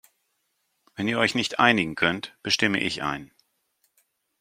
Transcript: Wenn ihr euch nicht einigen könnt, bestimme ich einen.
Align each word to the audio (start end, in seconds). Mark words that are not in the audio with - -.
Wenn 0.95 1.07
ihr 1.07 1.19
euch 1.19 1.35
nicht 1.35 1.59
einigen 1.59 1.93
könnt, 1.93 2.35
bestimme 2.41 2.79
ich 2.81 3.03
einen. 3.03 3.29